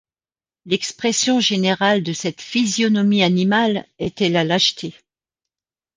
[0.65, 4.95] L’expression générale de cette physionomie animale était la lâcheté.